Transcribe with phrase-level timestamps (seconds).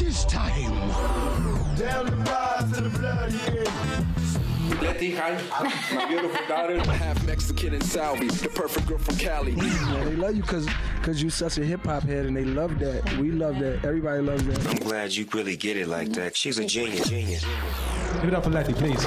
[0.00, 0.72] It is time.
[1.76, 4.80] Down the rise to the bloody end.
[4.80, 5.38] Letty, hi,
[5.94, 6.80] my beautiful daughter.
[6.92, 9.52] Half Mexican and Salvi, the perfect girl from Cali.
[9.52, 12.78] Yeah, they love you because because you such a hip hop head, and they love
[12.78, 13.14] that.
[13.18, 13.84] We love that.
[13.84, 14.66] Everybody loves that.
[14.68, 16.34] I'm glad you really get it like that.
[16.34, 17.06] She's a genius.
[17.06, 17.44] Genius.
[18.14, 19.04] Give it up for Letty, please.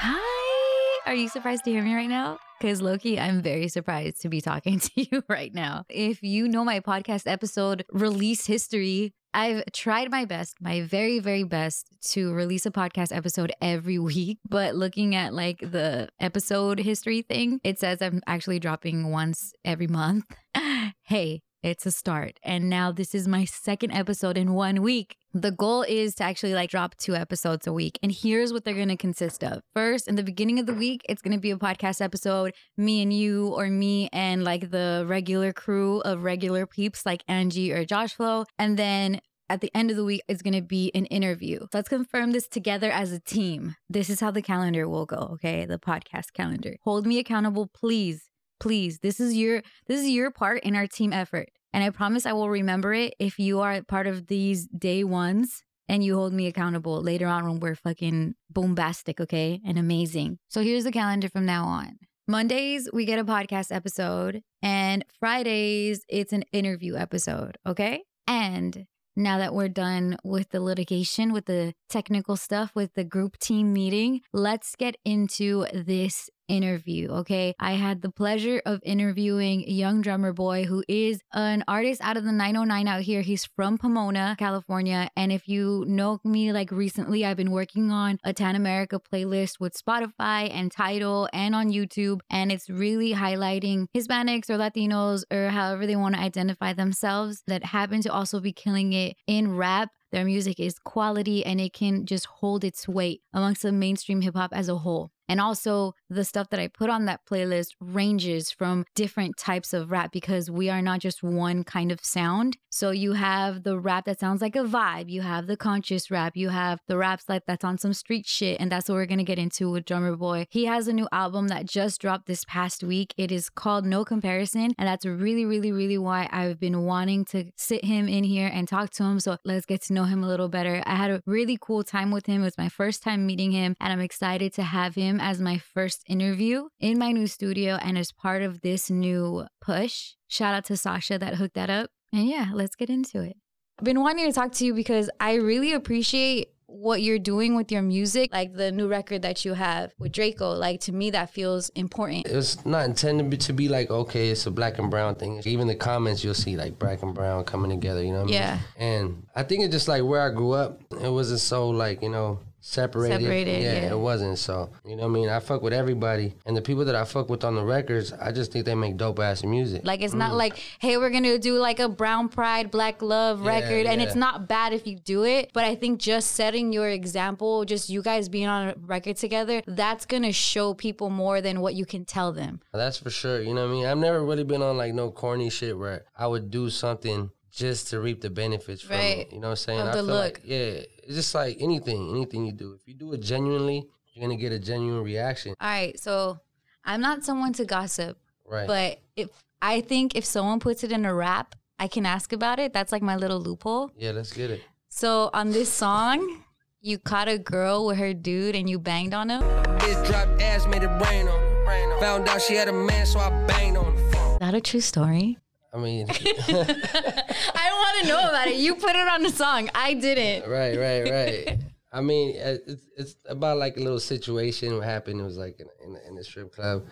[0.00, 1.00] Hi.
[1.06, 2.40] Are you surprised to hear me right now?
[2.60, 5.84] Because lowkey, I'm very surprised to be talking to you right now.
[5.88, 11.44] If you know my podcast episode release history, I've tried my best, my very, very
[11.44, 14.38] best to release a podcast episode every week.
[14.48, 19.86] But looking at like the episode history thing, it says I'm actually dropping once every
[19.86, 20.24] month.
[21.02, 22.38] hey, it's a start.
[22.42, 25.16] And now this is my second episode in one week.
[25.34, 27.98] The goal is to actually like drop two episodes a week.
[28.02, 29.62] And here's what they're going to consist of.
[29.74, 33.02] First, in the beginning of the week, it's going to be a podcast episode, me
[33.02, 37.84] and you, or me and like the regular crew of regular peeps like Angie or
[37.84, 38.44] Josh Flow.
[38.58, 41.66] And then at the end of the week it's going to be an interview.
[41.72, 43.76] Let's confirm this together as a team.
[43.88, 45.64] This is how the calendar will go, okay?
[45.64, 46.76] The podcast calendar.
[46.84, 48.24] Hold me accountable, please.
[48.60, 48.98] Please.
[49.00, 51.50] This is your this is your part in our team effort.
[51.72, 55.62] And I promise I will remember it if you are part of these day ones
[55.88, 59.60] and you hold me accountable later on when we're fucking bombastic, okay?
[59.64, 60.38] And amazing.
[60.48, 61.98] So here's the calendar from now on.
[62.26, 68.02] Mondays, we get a podcast episode, and Fridays, it's an interview episode, okay?
[68.26, 68.84] And
[69.16, 73.72] now that we're done with the litigation, with the technical stuff, with the group team
[73.72, 77.08] meeting, let's get into this interview.
[77.10, 77.54] Okay.
[77.60, 82.16] I had the pleasure of interviewing a Young Drummer Boy, who is an artist out
[82.16, 83.22] of the 909 out here.
[83.22, 85.10] He's from Pomona, California.
[85.16, 89.60] And if you know me, like recently, I've been working on a Tan America playlist
[89.60, 92.20] with Spotify and Tidal and on YouTube.
[92.30, 97.64] And it's really highlighting Hispanics or Latinos or however they want to identify themselves that
[97.64, 99.90] happen to also be killing it in rap.
[100.10, 104.34] Their music is quality and it can just hold its weight amongst the mainstream hip
[104.34, 105.10] hop as a whole.
[105.28, 109.90] And also, the stuff that I put on that playlist ranges from different types of
[109.90, 112.56] rap because we are not just one kind of sound.
[112.70, 116.36] So you have the rap that sounds like a vibe, you have the conscious rap,
[116.36, 119.24] you have the raps like that's on some street shit, and that's what we're gonna
[119.24, 120.46] get into with Drummer Boy.
[120.50, 123.14] He has a new album that just dropped this past week.
[123.16, 127.50] It is called No Comparison, and that's really, really, really why I've been wanting to
[127.56, 129.20] sit him in here and talk to him.
[129.20, 130.82] So let's get to know him a little better.
[130.86, 132.42] I had a really cool time with him.
[132.42, 135.58] It was my first time meeting him, and I'm excited to have him as my
[135.58, 140.14] first interview in my new studio and as part of this new push.
[140.28, 141.90] Shout out to Sasha that hooked that up.
[142.12, 143.36] And yeah, let's get into it.
[143.78, 147.72] I've been wanting to talk to you because I really appreciate what you're doing with
[147.72, 150.58] your music, like the new record that you have with Drakeo.
[150.58, 152.26] Like to me, that feels important.
[152.26, 155.40] It was not intended to be like, okay, it's a black and brown thing.
[155.46, 158.58] Even the comments, you'll see like black and brown coming together, you know what Yeah.
[158.76, 158.92] I mean?
[158.92, 162.10] And I think it's just like where I grew up, it wasn't so like, you
[162.10, 163.20] know, separated.
[163.20, 163.92] Separated, yeah.
[163.92, 164.38] it wasn't.
[164.38, 165.28] So, you know what I mean?
[165.28, 166.34] I fuck with everybody.
[166.46, 168.96] And the people that I fuck with on the records, I just think they make
[168.96, 169.82] dope ass music.
[169.84, 170.36] Like it's not mm.
[170.36, 174.14] like, hey, we're gonna do like a brown pride, black love Yeah, record, and it's
[174.14, 175.50] not bad if you do it.
[175.52, 179.62] But I think just setting your example, just you guys being on a record together,
[179.66, 182.60] that's gonna show people more than what you can tell them.
[182.72, 183.40] That's for sure.
[183.40, 183.86] You know what I mean?
[183.86, 187.88] I've never really been on like no corny shit where I would do something just
[187.88, 189.18] to reap the benefits from Right.
[189.18, 189.32] it.
[189.32, 189.80] You know what I'm saying?
[189.80, 190.22] Of I feel look.
[190.22, 192.74] like yeah, it's just like anything, anything you do.
[192.74, 195.54] If you do it genuinely, you're gonna get a genuine reaction.
[195.60, 196.38] All right, so
[196.84, 198.66] I'm not someone to gossip, Right.
[198.66, 199.30] but if
[199.60, 202.72] I think if someone puts it in a rap, I can ask about it.
[202.72, 203.90] That's like my little loophole.
[203.96, 204.62] yeah, let's get it.
[204.88, 206.42] So on this song,
[206.80, 209.42] you caught a girl with her dude and you banged on him.
[209.80, 212.00] Bitch dropped ass, made it rain on.
[212.00, 213.94] Found out she had a man, so I banged on.
[213.96, 215.36] Is that a true story?
[215.72, 218.56] I mean, I want to know about it.
[218.56, 219.68] You put it on the song.
[219.74, 220.48] I didn't.
[220.50, 221.58] right, right, right.
[221.92, 225.20] I mean, uh, it's, it's about like a little situation what happened.
[225.20, 226.86] It was like in, in, in the strip club.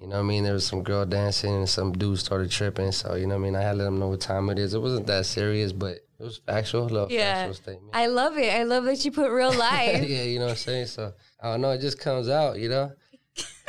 [0.00, 0.44] You know what I mean?
[0.44, 2.92] There was some girl dancing and some dude started tripping.
[2.92, 3.56] So, you know what I mean?
[3.56, 4.72] I had to let them know what time it is.
[4.72, 6.84] It wasn't that serious, but it was factual.
[6.84, 7.34] A little Yeah.
[7.34, 7.90] factual statement.
[7.96, 8.52] I love it.
[8.54, 10.08] I love that you put real life.
[10.08, 10.86] yeah, you know what I'm saying?
[10.86, 11.12] So,
[11.42, 11.72] I don't know.
[11.72, 12.92] It just comes out, you know?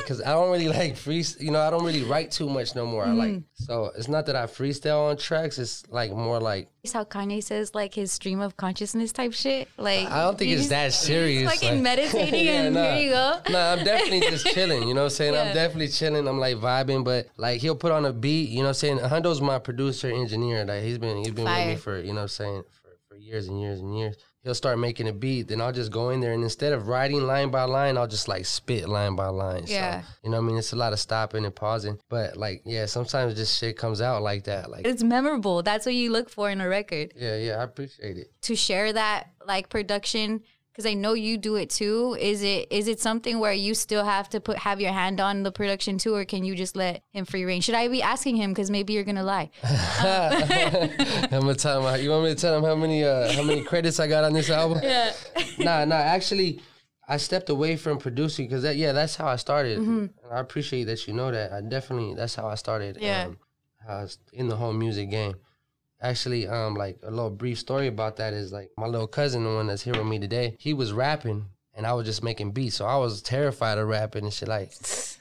[0.09, 2.83] Because I don't really like free, you know, I don't really write too much no
[2.87, 3.05] more.
[3.05, 3.43] I like, Mm.
[3.53, 5.59] so it's not that I freestyle on tracks.
[5.59, 9.67] It's like more like, It's how Kanye says like his stream of consciousness type shit.
[9.77, 11.51] Like I don't think it's just- that serious.
[11.53, 12.93] Fucking meditating Yeah, and nah.
[12.95, 13.39] here you go.
[13.51, 14.87] Nah, I'm definitely just chilling.
[14.87, 15.33] You know what I'm saying?
[15.35, 15.43] Yeah.
[15.43, 16.27] I'm definitely chilling.
[16.27, 18.49] I'm like vibing, but like he'll put on a beat.
[18.49, 18.97] You know what I'm saying?
[18.99, 20.65] Hundo's my producer engineer.
[20.65, 23.15] Like he's been he's been with me for you know what I'm saying for, for
[23.15, 24.15] years and years and years.
[24.49, 27.21] He'll start making a beat, then I'll just go in there and instead of writing
[27.21, 29.65] line by line, I'll just like spit line by line.
[29.67, 30.01] Yeah.
[30.01, 30.57] So, you know what I mean?
[30.57, 31.99] It's a lot of stopping and pausing.
[32.09, 34.71] But like, yeah, sometimes just shit comes out like that.
[34.71, 35.61] Like, It's memorable.
[35.61, 37.13] That's what you look for in a record.
[37.15, 38.31] yeah, yeah, I appreciate it.
[38.41, 42.15] To share that like production because I know you do it too.
[42.19, 45.43] Is it is it something where you still have to put have your hand on
[45.43, 47.61] the production too, or can you just let him free reign?
[47.61, 48.51] Should I be asking him?
[48.51, 49.49] Because maybe you're gonna lie.
[51.31, 51.85] I'm gonna tell him.
[51.85, 54.23] how- You want me to tell him how many uh, how many credits I got
[54.23, 54.79] on this album?
[54.83, 55.13] Yeah.
[55.59, 55.95] nah, nah.
[55.95, 56.61] Actually,
[57.07, 59.79] I stepped away from producing because that, yeah, that's how I started.
[59.79, 59.99] Mm-hmm.
[60.23, 61.51] And I appreciate that you know that.
[61.51, 62.97] I definitely that's how I started.
[63.01, 63.25] Yeah.
[63.27, 63.37] Um,
[63.87, 65.35] I was in the whole music game.
[66.01, 69.53] Actually, um, like a little brief story about that is like my little cousin, the
[69.53, 70.55] one that's here with me today.
[70.59, 71.45] He was rapping.
[71.75, 74.49] And I was just making beats, so I was terrified of rapping and shit.
[74.49, 74.73] Like,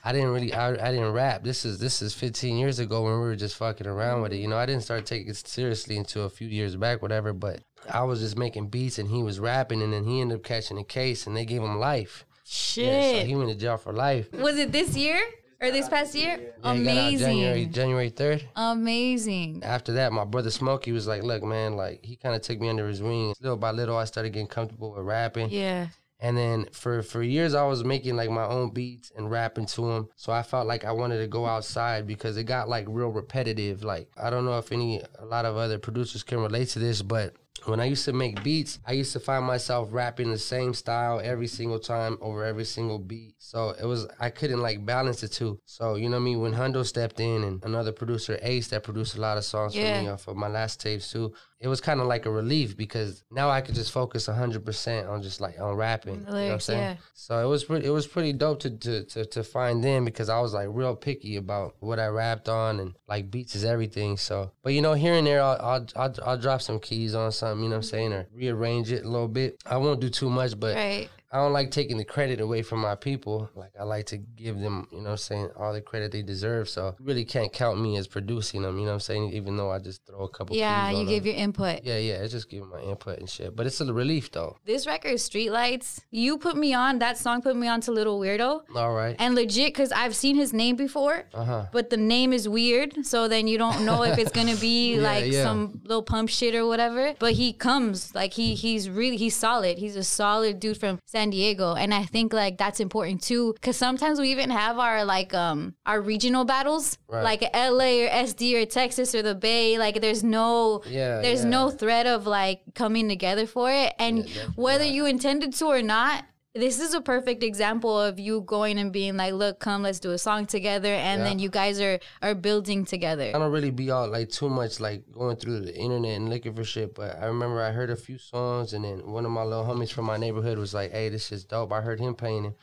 [0.02, 1.44] I didn't really, I, I didn't rap.
[1.44, 4.38] This is this is 15 years ago when we were just fucking around with it.
[4.38, 7.32] You know, I didn't start taking it seriously until a few years back, whatever.
[7.32, 10.42] But I was just making beats, and he was rapping, and then he ended up
[10.42, 12.24] catching a case, and they gave him life.
[12.44, 12.86] Shit.
[12.86, 14.32] Yeah, so he went to jail for life.
[14.32, 15.20] Was it this year
[15.60, 16.38] or this past year?
[16.38, 17.18] Yeah, he got out Amazing.
[17.18, 18.48] January January third.
[18.56, 19.62] Amazing.
[19.64, 22.68] After that, my brother Smokey was like, "Look, man, like he kind of took me
[22.68, 23.34] under his wing.
[23.40, 25.50] Little by little, I started getting comfortable with rapping.
[25.50, 25.88] Yeah.
[26.20, 29.82] And then for for years, I was making like my own beats and rapping to
[29.82, 30.08] them.
[30.16, 33.84] So I felt like I wanted to go outside because it got like real repetitive.
[33.84, 37.02] Like I don't know if any a lot of other producers can relate to this,
[37.02, 37.34] but
[37.66, 41.20] when I used to make beats, I used to find myself rapping the same style
[41.22, 43.34] every single time over every single beat.
[43.38, 45.60] So it was I couldn't like balance the two.
[45.64, 46.40] So you know I mean?
[46.40, 49.96] When Hundo stepped in and another producer Ace that produced a lot of songs Yeah.
[49.96, 52.76] for me off of my last tapes too, it was kind of like a relief
[52.76, 56.24] because now I could just focus hundred percent on just like on rapping.
[56.24, 56.80] The you know what I'm saying?
[56.80, 56.96] yeah.
[57.14, 60.28] So it was pretty it was pretty dope to, to to to find them because
[60.28, 64.16] I was like real picky about what I rapped on and like beats is everything.
[64.16, 67.32] So but you know here and there I'll I'll I'll, I'll drop some keys on
[67.32, 69.60] something, you know what I'm saying, or rearrange it a little bit.
[69.66, 71.08] I won't do too much, but Right.
[71.30, 73.50] I don't like taking the credit away from my people.
[73.54, 76.68] Like I like to give them, you know I'm saying, all the credit they deserve.
[76.68, 79.56] So you really can't count me as producing them, you know what I'm saying, even
[79.56, 81.32] though I just throw a couple Yeah, you on give them.
[81.32, 81.84] your input.
[81.84, 83.54] Yeah, yeah, it's just giving my input and shit.
[83.54, 84.56] But it's a relief though.
[84.64, 88.62] This record, Streetlights, you put me on, that song put me on to Lil Weirdo.
[88.74, 89.14] All right.
[89.18, 91.66] And legit, because I've seen his name before, Uh-huh.
[91.72, 93.04] but the name is weird.
[93.06, 95.42] So then you don't know if it's gonna be Yeah, like yeah.
[95.42, 97.14] some little pump shit or whatever.
[97.18, 99.78] But he comes like he he's really he's solid.
[99.78, 103.52] He's a solid dude from San Diego, and I think like that's important too.
[103.54, 107.22] Because sometimes we even have our like um our regional battles, Right.
[107.22, 109.78] like LA or SD or Texas or the Bay.
[109.78, 111.50] Like there's no Yeah, there's yeah.
[111.50, 116.24] no threat of like coming together for it, and whether you intended to or not.
[116.58, 120.10] This is a perfect example of you going and being like, "Look, come, let's do
[120.10, 123.30] a song together," and then you guys are are building together.
[123.32, 126.54] I don't really be out like too much like going through the internet and looking
[126.54, 126.96] for shit.
[126.96, 129.92] But I remember I heard a few songs, and then one of my little homies
[129.92, 132.56] from my neighborhood was like, "Hey, this is dope." I heard him playing it,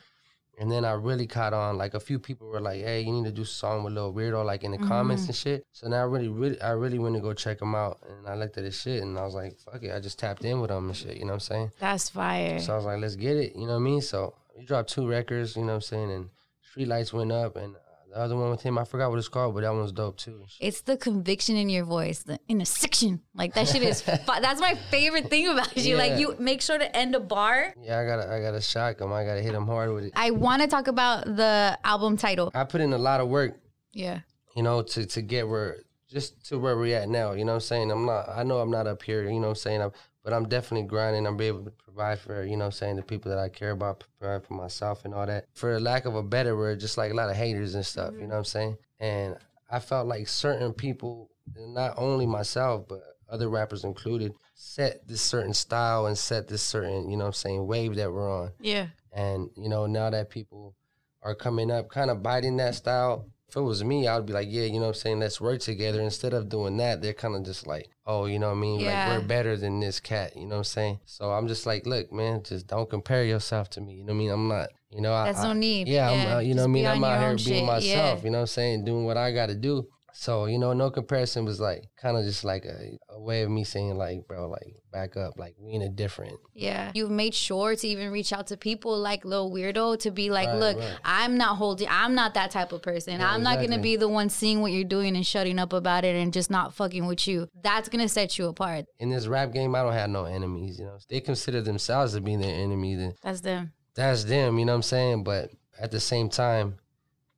[0.58, 1.76] and then I really caught on.
[1.76, 4.12] Like a few people were like, "Hey, you need to do a song with Lil
[4.12, 5.30] Weirdo," like in the comments mm-hmm.
[5.30, 5.66] and shit.
[5.72, 8.34] So now I really, really, I really went to go check him out, and I
[8.34, 10.70] looked at his shit, and I was like, "Fuck it," I just tapped in with
[10.70, 11.16] him and shit.
[11.16, 11.72] You know what I'm saying?
[11.78, 12.58] That's fire.
[12.60, 13.54] So I was like, let's get it.
[13.54, 14.00] You know what I mean?
[14.00, 16.10] So we dropped two records, you know what I'm saying?
[16.10, 16.30] And
[16.62, 17.76] street lights went up, and
[18.16, 20.42] the other one with him, I forgot what it's called, but that one's dope too.
[20.58, 23.20] It's the conviction in your voice, in the intersection.
[23.34, 24.00] Like that shit is.
[24.26, 25.96] fu- that's my favorite thing about you.
[25.98, 27.74] Like you make sure to end a bar.
[27.82, 29.12] Yeah, I gotta, I gotta shock him.
[29.12, 30.12] I gotta hit him hard with it.
[30.16, 32.50] I want to talk about the album title.
[32.54, 33.60] I put in a lot of work,
[33.92, 34.20] Yeah.
[34.56, 35.76] you know, to to get where,
[36.10, 37.32] just to where we're at now.
[37.32, 37.90] You know what I'm saying?
[37.90, 39.24] I'm not, I know I'm not up here.
[39.24, 39.82] You know what I'm saying?
[39.82, 39.92] I'm,
[40.26, 41.24] but I'm definitely grinding.
[41.24, 43.70] I'm be able to provide for, you know I'm saying, the people that I care
[43.70, 45.44] about, provide for myself and all that.
[45.54, 48.10] For lack of a better word, just like a lot of haters and stuff.
[48.10, 48.30] You mm-hmm.
[48.30, 48.76] know what I'm saying?
[48.98, 49.36] And
[49.70, 55.54] I felt like certain people, not only myself, but other rappers included, set this certain
[55.54, 58.50] style and set this certain, you know what I'm saying, wave that we're on.
[58.58, 58.88] Yeah.
[59.12, 60.74] And, you know, now that people
[61.22, 64.32] are coming up, kind of biting that style, if it was me, I would be
[64.32, 66.00] like, yeah, you know what I'm saying, let's work together.
[66.00, 68.80] Instead of doing that, they're kind of just like, oh, you know what I mean?
[68.80, 69.08] Yeah.
[69.08, 71.00] Like, we're better than this cat, you know what I'm saying?
[71.04, 73.94] So I'm just like, look, man, just don't compare yourself to me.
[73.94, 74.30] You know what I mean?
[74.30, 75.86] I'm not, you know, I, That's no need.
[75.86, 76.86] Yeah, Yeah, I'm, uh, you know what I mean?
[76.86, 78.24] I'm out here being shit, myself, yeah.
[78.24, 78.84] you know what I'm saying?
[78.84, 79.88] Doing what I got to do.
[80.18, 83.50] So, you know, no comparison was like kind of just like a, a way of
[83.50, 85.38] me saying, like, bro, like, back up.
[85.38, 86.38] Like, we in a different.
[86.54, 86.90] Yeah.
[86.94, 90.48] You've made sure to even reach out to people like Lil Weirdo to be like,
[90.48, 90.98] Right, look, right.
[91.04, 93.20] I'm not holding, I'm not that type of person.
[93.20, 95.74] Yeah, I'm not going to be the one seeing what you're doing and shutting up
[95.74, 97.50] about it and just not fucking with you.
[97.62, 98.86] That's going to set you apart.
[98.98, 100.96] In this rap game, I don't have no enemies, you know.
[101.10, 103.72] They consider themselves to be their enemy, then That's them.
[103.94, 105.24] that's them, you know what I'm saying?
[105.24, 106.78] But at the same time,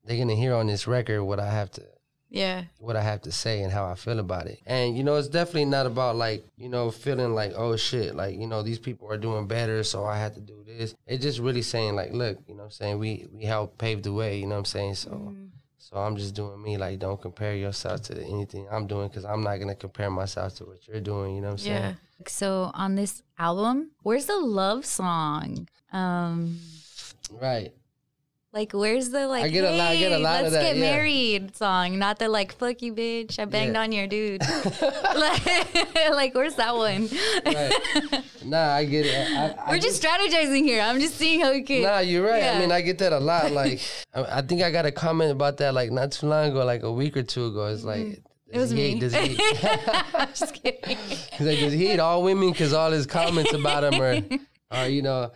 [0.05, 1.83] they're gonna hear on this record what I have to
[2.31, 2.65] Yeah.
[2.79, 4.61] what I have to say and how I feel about it.
[4.67, 8.37] And you know, it's definitely not about like, you know, feeling like, oh shit, like,
[8.39, 10.95] you know, these people are doing better, so I have to do this.
[11.07, 12.99] It's just really saying like, look, you know what I'm saying?
[12.99, 14.95] We we help pave the way, you know what I'm saying?
[14.97, 15.47] So Mm-hmm.
[15.79, 19.43] so I'm just doing me like don't compare yourself to anything I'm doing cuz I'm
[19.43, 21.97] not going to compare myself to what you're doing, you know what I'm saying?
[22.27, 25.69] So on this album, where's the love song?
[25.93, 26.61] Um
[27.31, 27.73] Right.
[28.53, 30.55] Like where's the like I get a lot- I get a "Hey, lot of let's
[30.55, 30.91] that, get yeah.
[30.97, 33.83] married song, not the like fuck you bitch, I banged Yeah.
[33.83, 34.41] on your dude.
[34.43, 37.09] like, like where's that one?
[37.45, 38.25] Right.
[38.45, 39.15] nah, I get it.
[39.15, 40.81] I, I We're get- just strategizing here.
[40.81, 42.43] I'm just seeing how we could Nah, you're right.
[42.43, 42.55] Yeah.
[42.55, 43.53] I mean, I get that a lot.
[43.53, 43.81] Like,
[44.15, 46.83] I, I think I got a comment about that like not too long ago, like
[46.85, 47.67] a week or two ago.
[47.67, 48.23] It's like, Mm-hmm.
[48.51, 49.01] It was does he me.
[49.01, 49.37] Does he,
[50.15, 50.97] I'm just kidding.
[50.97, 54.23] he's like, does he hate all women because all his comments about him are,
[54.71, 55.33] are you know?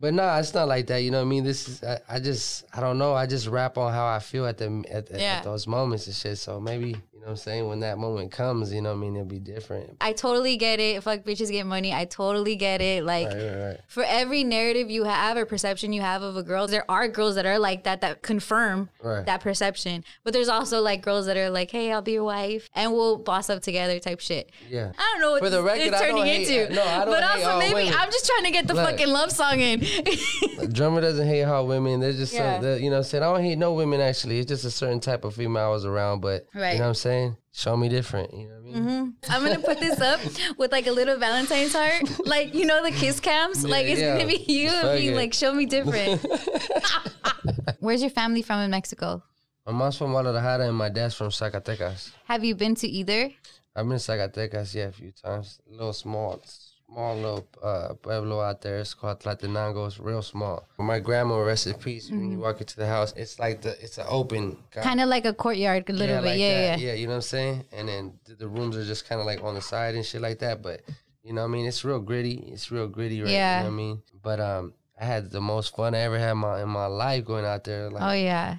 [0.00, 0.98] But nah, it's not like that.
[1.02, 1.44] You know what I mean?
[1.44, 3.14] This is I, I just I don't know.
[3.14, 5.38] I just rap on how I feel at the at, Yeah.
[5.38, 6.38] at those moments and shit.
[6.38, 9.00] So maybe you know what I'm saying when that moment comes, you know what I
[9.00, 9.16] mean?
[9.16, 9.96] It'll be different.
[10.00, 11.02] I totally get it.
[11.02, 11.92] Fuck bitches get money.
[11.92, 13.02] I totally get it.
[13.02, 13.80] Like Right, right, right.
[13.88, 17.34] for every narrative you have or perception you have of a girl, there are girls
[17.34, 20.04] that are like that that confirm that perception.
[20.22, 23.16] But there's also like girls that are like, "Hey, I'll be your wife and we'll
[23.18, 24.52] boss up together" type shit.
[24.70, 24.92] Yeah.
[24.96, 26.74] I don't know what For the record, is I don't turning hate- into.
[26.74, 27.94] no, I don't but hate also maybe women.
[27.98, 28.90] I'm just trying to get the Look.
[28.90, 29.80] fucking love song in.
[30.72, 31.98] Drummer doesn't hate how women.
[31.98, 32.60] There's just uh, Yeah.
[32.60, 33.24] some, you know what I'm saying.
[33.24, 34.38] I don't hate no women actually.
[34.38, 36.74] It's just a certain type of female I was around, but Right.
[36.74, 37.07] you know what I'm saying.
[37.52, 38.32] Show me different.
[38.32, 38.74] You know what I mean?
[38.74, 39.32] Mm-hmm.
[39.32, 40.20] I'm gonna put this up
[40.58, 43.64] with like a little Valentine's heart, like you know the kiss cams.
[43.64, 44.16] like it's yeah.
[44.16, 46.24] gonna be you and me, like show me different.
[47.80, 49.22] Where's your family from in Mexico?
[49.66, 52.12] My mom's from Guadalajara and my dad's from Zacatecas.
[52.24, 53.30] Have you been to either?
[53.76, 55.60] I've been to Zacatecas, yeah, a few times.
[55.68, 56.40] A little small,
[56.88, 58.78] small little uh, pueblo out there.
[58.78, 59.86] It's called Tlaltenango.
[59.86, 60.66] It's real small.
[60.78, 62.10] My grandma, rest in peace.
[62.10, 65.24] When you walk into the house, it's like the it's an open Kind of like
[65.24, 66.26] a courtyard, a little yeah, bit.
[66.26, 66.80] like yeah, that.
[66.80, 66.92] yeah, yeah.
[66.94, 67.64] You know what I'm saying?
[67.72, 70.20] And then th- the rooms are just kind of like on the side and shit
[70.22, 70.62] like that.
[70.62, 70.80] But
[71.22, 71.66] you know what I mean?
[71.66, 72.50] It's real gritty.
[72.52, 73.30] It's real gritty, right?
[73.30, 73.58] Yeah.
[73.58, 74.02] You know what I mean?
[74.22, 77.24] But um, I had the most fun I ever had in my in my life
[77.24, 77.90] going out there.
[77.90, 78.56] Like Oh yeah.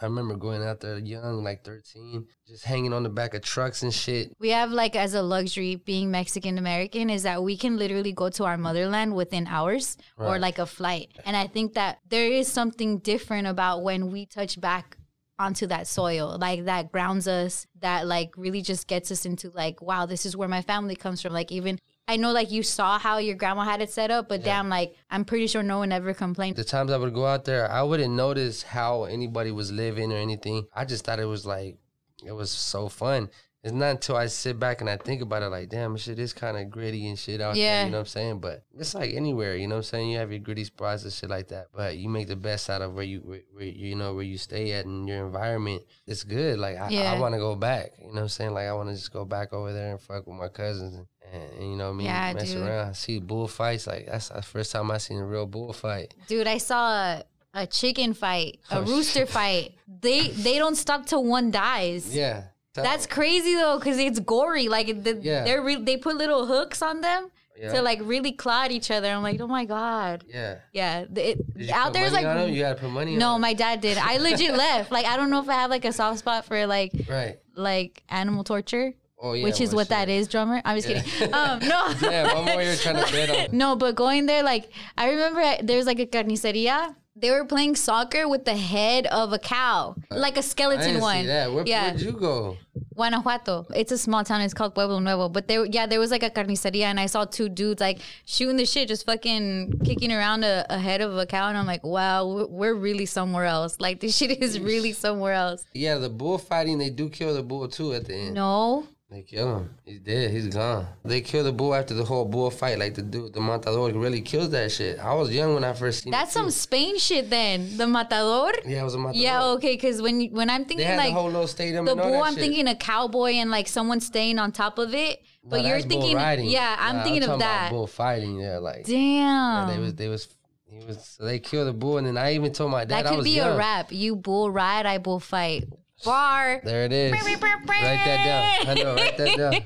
[0.00, 3.82] I remember going out there young, like 13, just hanging on the back of trucks
[3.82, 4.32] and shit.
[4.38, 8.28] We have like as a luxury being Mexican American is that we can literally go
[8.30, 11.10] to our motherland within hours or like a flight.
[11.24, 14.98] And I think that there is something different about when we touch back
[15.38, 19.82] onto that soil like that grounds us that like really just gets us into like
[19.82, 22.98] wow this is where my family comes from like even i know like you saw
[22.98, 25.92] how your grandma had it set up but damn like i'm pretty sure no one
[25.92, 29.72] ever complained The times I would go out there, I wouldn't notice how anybody was
[29.72, 30.66] living or anything.
[30.74, 31.78] I just thought it was like,
[32.24, 33.28] it was so fun.
[33.66, 36.32] It's not until I sit back and I think about it, like, damn, shit is
[36.32, 37.78] kind of gritty and shit out Yeah.
[37.78, 37.84] there.
[37.86, 38.38] You know what I'm saying?
[38.38, 40.10] But it's like anywhere, you know what I'm saying?
[40.10, 41.66] You have your gritty spots and shit like that.
[41.74, 44.38] But you make the best out of where you, where, where you know, where you
[44.38, 45.82] stay at and your environment.
[46.06, 46.60] It's good.
[46.60, 47.12] Like, I, Yeah.
[47.12, 47.90] I want to go back.
[47.98, 48.54] You know what I'm saying?
[48.54, 51.06] Like, I want to just go back over there and fuck with my cousins and,
[51.32, 52.06] and, and, you know what I mean?
[52.06, 52.62] Yeah, Mess dude.
[52.62, 52.94] around.
[52.94, 53.88] See bullfights.
[53.88, 56.14] Like, that's the first time I seen a real bullfight.
[56.28, 59.28] dude i saw a, a chicken fight a Oh, rooster shit.
[59.28, 62.44] fight they they don't stop till one dies Yeah.
[62.82, 64.68] That's crazy though, because it's gory.
[64.68, 65.44] Like the, Yeah.
[65.44, 67.72] they're re- they put little hooks on them Yeah.
[67.72, 69.08] to like really claw at each other.
[69.08, 70.56] I'm like, oh my god, Yeah.
[70.72, 71.04] yeah.
[71.14, 71.40] It,
[71.72, 73.96] out there's like you gotta put money no, my dad did.
[73.98, 74.90] I legit left.
[74.92, 77.38] Like I don't know if I have like a soft spot for like right.
[77.54, 80.20] like animal torture, Oh yeah, which is what that shit.
[80.20, 80.60] is, drummer.
[80.64, 81.32] I'm just kidding.
[81.34, 81.88] Um, no.
[82.02, 83.56] Yeah, one more you're trying to bet on.
[83.56, 86.94] No, but going there, like I remember I- there's like a carniceria.
[87.18, 91.24] They were playing soccer with the head of a cow, uh, like a skeleton one.
[91.24, 92.58] Where, yeah, Where'd you go?
[92.94, 93.66] Guanajuato.
[93.74, 94.42] It's a small town.
[94.42, 95.30] It's called Pueblo Nuevo.
[95.30, 98.58] But there, yeah, there was like a carniceria, and I saw two dudes like shooting
[98.58, 101.84] the shit, just fucking kicking around a, a head of a cow, and I'm like,
[101.84, 103.80] wow, we're, we're really somewhere else.
[103.80, 105.64] Like this shit is really somewhere else.
[105.72, 108.34] Yeah, the bullfighting, they do kill the bull too at the end.
[108.34, 109.74] No, They kill him.
[109.84, 110.32] He's dead.
[110.32, 110.84] He's gone.
[111.04, 112.76] They kill the bull after the whole bullfight.
[112.80, 114.98] Like the dude, the matador really kills that shit.
[114.98, 116.50] I was young when I first seen that's some too.
[116.50, 117.30] Spain shit.
[117.30, 118.52] Then the matador.
[118.66, 119.22] Yeah, it was a matador.
[119.22, 122.10] Yeah, okay, because when when I'm thinking like the whole little stadium the and all
[122.10, 122.42] bull, I'm shit.
[122.42, 125.22] thinking a cowboy and like someone staying on top of it.
[125.44, 127.70] But No, you're bull thinking, yeah, I'm Nah, thinking of talking about that.
[127.70, 128.40] bullfighting.
[128.40, 130.28] Yeah, like Damn, yeah, they was they was
[130.68, 133.06] he was so they killed the bull and then I even told my dad that
[133.06, 133.54] I could was be young.
[133.54, 133.92] a rap.
[133.92, 135.68] You bull ride, I bull fight.
[136.04, 136.60] Bar.
[136.64, 137.12] There it is.
[137.12, 138.68] write that down.
[138.68, 139.62] I know, write that down.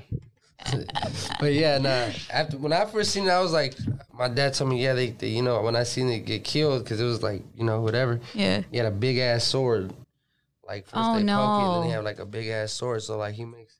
[1.40, 2.08] but yeah, nah.
[2.30, 3.74] After when I first seen it, I was like,
[4.12, 6.84] my dad told me, yeah, they, they you know, when I seen it get killed,
[6.84, 8.20] because it was like, you know, whatever.
[8.34, 8.62] Yeah.
[8.70, 9.92] He had a big ass sword.
[10.66, 13.02] Like first Oh, they poke it, and then they have like a big ass sword.
[13.02, 13.74] So like he makes,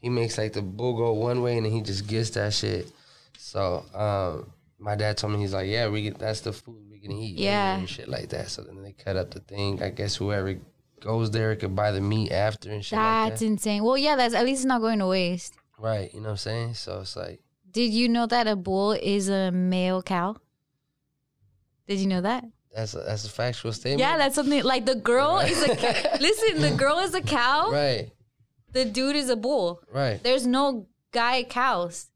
[0.00, 2.92] he makes like the bull go one way, and then he just gets that shit.
[3.36, 7.00] So um, my dad told me he's like, yeah, we get that's the food we
[7.00, 7.38] can eat.
[7.38, 7.78] Yeah.
[7.78, 8.50] and shit like that.
[8.50, 9.82] So then they cut up the thing.
[9.82, 10.56] I guess whoever
[11.00, 13.46] goes there could buy the meat after and shit like That's that.
[13.46, 13.82] insane.
[13.84, 15.54] Well, yeah, that's at least it's not going to waste.
[15.78, 16.74] Right, you know what I'm saying?
[16.74, 17.40] So it's like
[17.70, 20.36] Did you know that a bull is a male cow?
[21.86, 22.44] Did you know that?
[22.74, 24.00] that's a, that's a factual statement.
[24.00, 26.16] Yeah, that's something like the girl is a cow.
[26.20, 26.60] listen.
[26.60, 27.70] The girl is a cow.
[27.72, 28.10] right,
[28.72, 29.80] The dude is a bull.
[29.92, 30.22] right.
[30.22, 32.08] There's no guy cows,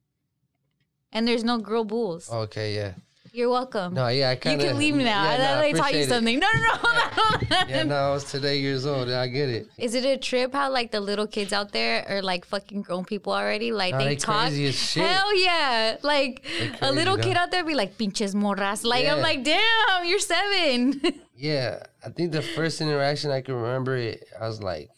[1.11, 2.31] and there's no girl bulls.
[2.31, 2.93] Okay, yeah.
[3.35, 3.95] You're welcome.
[3.95, 4.53] No, yeah, I can.
[4.53, 5.25] you kind of can leave now.
[5.25, 6.09] Yeah, I, no, I, taught you it.
[6.11, 6.39] something.
[6.39, 6.69] No, no, no.
[6.75, 7.69] hold on.
[7.69, 9.09] Yeah, no, I was today years old.
[9.11, 9.69] I get it.
[9.79, 13.05] Is it a trip how like the little kids out there are like fucking grown
[13.07, 13.73] people already?
[13.73, 14.49] Like Nah, they they talk.
[14.49, 15.07] crazy as shit.
[15.07, 15.97] Hell yeah!
[16.03, 16.45] Like
[16.83, 17.23] a little though.
[17.23, 18.85] kid out there be like pinches morras.
[18.85, 21.01] Like I'm like, damn, you're seven.
[21.35, 24.91] Yeah, I think the first interaction I can remember it, I was like,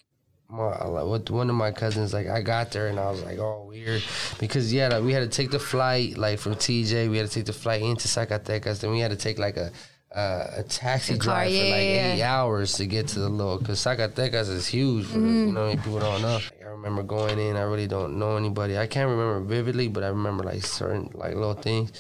[0.55, 3.65] my, with one of my cousins, like I got there and I was like, oh
[3.69, 4.03] weird,
[4.39, 7.33] because yeah, like, we had to take the flight like from TJ, we had to
[7.33, 9.71] take the flight into Zacatecas, then we had to take like a
[10.15, 12.35] uh, a taxi drive for like yeah, eight yeah.
[12.35, 15.07] hours to get to the little, cause Zacatecas is huge.
[15.07, 15.47] For, Mm-hmm.
[15.49, 16.35] You know, people don't know.
[16.35, 18.79] Like, I remember going in, I really don't know anybody.
[18.79, 21.93] I can't remember vividly, but I remember like certain like little things.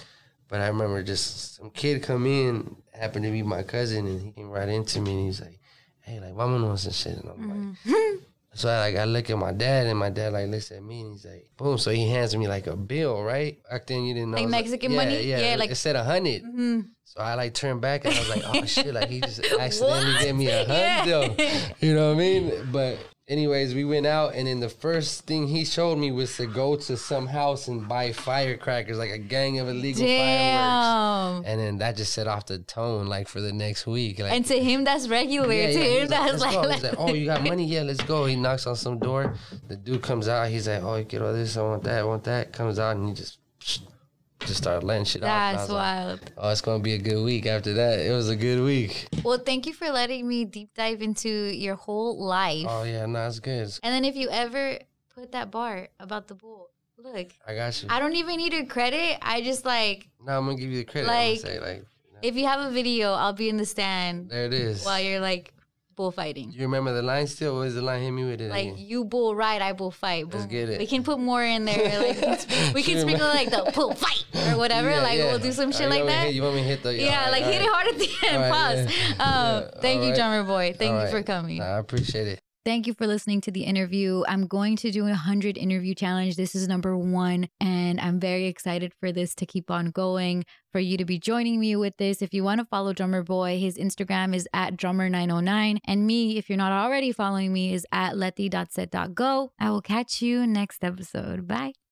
[0.48, 4.30] But I remember just some kid come in, happened to be my cousin, and he
[4.30, 5.58] came right into me and he's like,
[6.00, 8.20] "Hey, like, vámonos and shit." And I'm like,
[8.54, 11.02] so I like I look at my dad, and my dad like looks at me
[11.02, 13.58] and he's like, "Boom!" So he hands me like a bill, right?
[13.70, 15.22] Back then you didn't know, Like Mexican yeah, money?
[15.24, 16.80] Yeah, Yeah, like- it said a 100 mm-hmm.
[17.04, 20.18] So I like turned back and I was like, "Oh shit!" Like he just accidentally
[20.18, 21.36] gave me a hundred.
[21.80, 22.52] You know what I mean?
[22.72, 26.46] But anyways, we went out, and then the first thing he showed me was to
[26.46, 30.18] go to some house and buy firecrackers, like a gang of illegal fireworks.
[30.18, 31.44] damn.
[31.44, 34.18] And then that just set off the tone, like for the next week.
[34.18, 35.52] Like, And to him, that's regular.
[35.52, 37.64] yeah, to yeah, him, that's "Let's like, like, oh, you got money?
[37.64, 38.26] Yeah, let's go.
[38.26, 39.34] He knocks on some door.
[39.68, 40.48] The dude comes out.
[40.48, 41.56] He's like, oh, you get all this.
[41.56, 42.00] I want that.
[42.00, 42.52] I want that.
[42.52, 43.38] Comes out and he just
[44.46, 45.28] just started letting shit off.
[45.28, 46.32] And that's was like, wild.
[46.38, 47.46] oh, it's gonna be a good week.
[47.46, 49.08] After that, it was a good week.
[49.22, 52.66] Well, thank you for letting me deep dive into your whole life.
[52.68, 53.72] Oh yeah, no, it's good.
[53.82, 54.78] And then if you ever
[55.14, 57.88] put that bar about the bull, look, I got you.
[57.90, 59.18] I don't even need a credit.
[59.22, 61.08] I just like no, I'm gonna give you the credit.
[61.08, 61.84] Like- say like,
[62.22, 64.84] if you have a video, I'll be in the stand there it is.
[64.84, 65.52] while you're like
[65.96, 66.52] bullfighting.
[66.52, 67.56] You remember the line still?
[67.58, 68.02] What is the line?
[68.02, 68.50] Hit me with it.
[68.50, 68.78] Like again.
[68.78, 70.32] you bull ride, I bull fight.
[70.32, 70.78] Let's get it.
[70.78, 71.98] We can put more in there.
[72.00, 74.90] Like we can, sp- we can Sure, sprinkle like the bull fight or whatever.
[74.90, 75.24] Yeah, like yeah.
[75.26, 76.24] we'll do some shit you like want me to that.
[76.26, 76.94] hit- you want me to hit the?
[76.94, 78.52] yeah, alright, like hit it hard at the end.
[78.52, 78.78] Pause.
[79.20, 80.74] Um, Yeah, thank you, drummer boy.
[80.78, 81.58] Thank you for coming.
[81.58, 82.40] Nah, I appreciate it.
[82.64, 84.24] Thank you for listening to the interview.
[84.26, 86.36] I'm going to do a 100 interview challenge.
[86.36, 90.78] This is number one, and I'm very excited for this to keep on going, for
[90.78, 92.22] you to be joining me with this.
[92.22, 95.80] If you want to follow Drummer Boy, his Instagram is at drummer909.
[95.86, 99.52] And me, if you're not already following me, is at letty.set.go.
[99.60, 101.46] I will catch you next episode.
[101.46, 101.74] Bye.